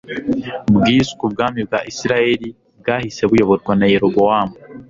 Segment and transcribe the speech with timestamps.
[0.75, 2.49] bwiswe ubwami bwa isirayeli
[2.81, 4.55] bwahise buyoborwa na yerobowamu